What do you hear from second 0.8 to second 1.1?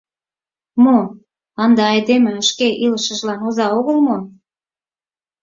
Мо,